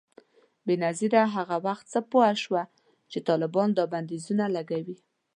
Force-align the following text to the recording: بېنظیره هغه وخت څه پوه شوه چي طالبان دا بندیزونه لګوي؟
بېنظیره 0.65 1.21
هغه 1.35 1.57
وخت 1.67 1.85
څه 1.93 1.99
پوه 2.11 2.29
شوه 2.43 2.63
چي 3.11 3.17
طالبان 3.27 3.69
دا 3.77 3.83
بندیزونه 3.93 4.45
لګوي؟ 4.55 4.97